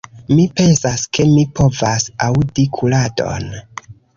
Mi 0.37 0.45
pensas, 0.59 1.03
ke 1.17 1.27
mi 1.33 1.43
povas 1.61 2.09
aŭdi 2.31 2.67
kuradon. 2.79 3.49